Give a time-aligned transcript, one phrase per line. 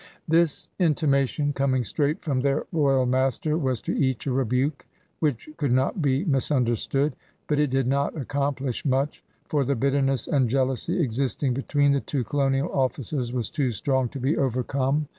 [0.27, 4.87] This intimation, coming straight from their royal master, was to each a rebuke
[5.19, 7.15] which could not be misunderstood.
[7.47, 12.23] But it did not accomplish much, for the bitterness and jealousy existing between the two
[12.23, 15.05] colonial ofBcers was too strong to be overcome.